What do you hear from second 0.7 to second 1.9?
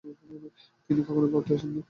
তিনি কখনই ভারতে আসেননি।